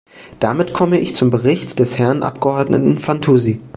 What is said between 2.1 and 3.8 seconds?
Abgeordneten Fantuzzi.